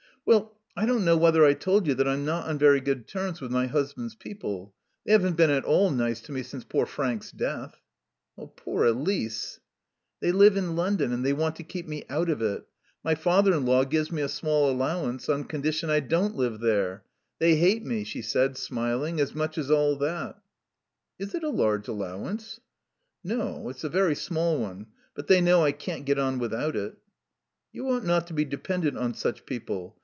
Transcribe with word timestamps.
"Well 0.23 0.55
I 0.77 0.85
don't 0.85 1.03
know 1.03 1.17
whether 1.17 1.43
I 1.43 1.53
told 1.53 1.87
you 1.87 1.95
that 1.95 2.07
I'm 2.07 2.23
not 2.23 2.47
on 2.47 2.59
very 2.59 2.79
good 2.79 3.07
terms 3.07 3.41
with 3.41 3.49
my 3.51 3.65
husband's 3.65 4.13
people. 4.13 4.73
They 5.03 5.11
haven't 5.13 5.35
been 5.35 5.49
at 5.49 5.65
all 5.65 5.89
nice 5.89 6.21
to 6.21 6.31
me 6.31 6.43
since 6.43 6.63
poor 6.63 6.85
Frank's 6.85 7.31
death." 7.31 7.81
"Poor 8.55 8.85
Elise" 8.85 9.59
"They 10.21 10.31
live 10.31 10.55
in 10.57 10.75
London 10.75 11.11
and 11.11 11.25
they 11.25 11.33
want 11.33 11.55
to 11.55 11.63
keep 11.63 11.87
me 11.87 12.05
out 12.07 12.29
of 12.29 12.39
it. 12.39 12.65
My 13.03 13.15
father 13.15 13.51
in 13.55 13.65
law 13.65 13.83
gives 13.83 14.11
me 14.11 14.21
a 14.21 14.29
small 14.29 14.69
allowance 14.69 15.27
on 15.27 15.45
condition 15.45 15.89
I 15.89 15.99
don't 16.01 16.35
live 16.35 16.59
there. 16.59 17.03
They 17.39 17.55
hate 17.55 17.83
me," 17.83 18.03
she 18.03 18.21
said, 18.21 18.55
smiling, 18.57 19.19
"as 19.19 19.33
much 19.33 19.57
as 19.57 19.71
all 19.71 19.95
that." 19.97 20.39
"Is 21.17 21.33
it 21.33 21.43
a 21.43 21.49
large 21.49 21.87
allowance?" 21.87 22.59
"No. 23.23 23.69
It's 23.69 23.83
a 23.83 23.89
very 23.89 24.15
small 24.15 24.59
one. 24.59 24.85
But 25.15 25.25
they 25.27 25.41
know 25.41 25.63
I 25.63 25.71
can't 25.71 26.05
get 26.05 26.19
on 26.19 26.37
without 26.37 26.75
it." 26.75 26.95
"You 27.73 27.89
ought 27.89 28.05
not 28.05 28.27
to 28.27 28.33
be 28.33 28.45
dependent 28.45 28.97
on 28.99 29.15
such 29.15 29.47
people.... 29.47 29.97